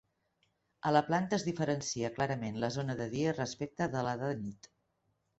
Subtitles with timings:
[0.89, 4.71] A la planta es diferencia clarament la zona de dia respecte de la de nit.